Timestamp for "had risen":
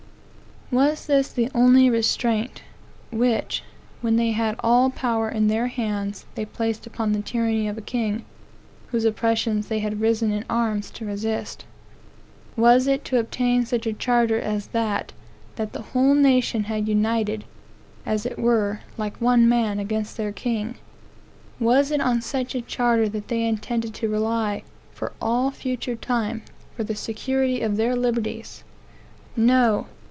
9.79-10.31